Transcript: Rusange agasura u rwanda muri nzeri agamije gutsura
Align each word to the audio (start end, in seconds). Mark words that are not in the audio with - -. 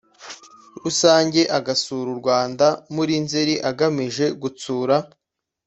Rusange 0.83 1.41
agasura 1.57 2.07
u 2.15 2.17
rwanda 2.21 2.65
muri 2.95 3.13
nzeri 3.23 3.53
agamije 3.69 4.25
gutsura 4.41 4.95